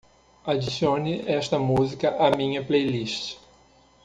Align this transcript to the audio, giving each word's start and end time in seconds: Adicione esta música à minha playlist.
Adicione 0.47 1.21
esta 1.27 1.59
música 1.59 2.15
à 2.17 2.35
minha 2.35 2.65
playlist. 2.65 3.37